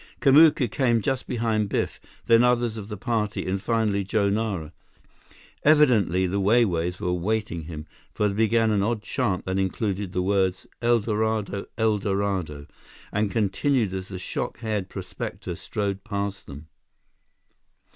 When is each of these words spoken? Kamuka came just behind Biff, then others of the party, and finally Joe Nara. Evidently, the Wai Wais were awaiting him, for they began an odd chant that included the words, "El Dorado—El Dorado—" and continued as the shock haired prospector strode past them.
Kamuka 0.19 0.67
came 0.67 0.99
just 0.99 1.27
behind 1.27 1.69
Biff, 1.69 1.99
then 2.25 2.43
others 2.43 2.75
of 2.75 2.87
the 2.87 2.97
party, 2.97 3.47
and 3.47 3.61
finally 3.61 4.03
Joe 4.03 4.31
Nara. 4.31 4.73
Evidently, 5.61 6.25
the 6.25 6.39
Wai 6.39 6.65
Wais 6.65 6.99
were 6.99 7.09
awaiting 7.09 7.65
him, 7.65 7.85
for 8.11 8.27
they 8.27 8.33
began 8.33 8.71
an 8.71 8.81
odd 8.81 9.03
chant 9.03 9.45
that 9.45 9.59
included 9.59 10.11
the 10.11 10.23
words, 10.23 10.65
"El 10.81 11.01
Dorado—El 11.01 11.99
Dorado—" 11.99 12.65
and 13.11 13.29
continued 13.29 13.93
as 13.93 14.07
the 14.07 14.17
shock 14.17 14.57
haired 14.61 14.89
prospector 14.89 15.53
strode 15.55 16.03
past 16.03 16.47
them. 16.47 16.65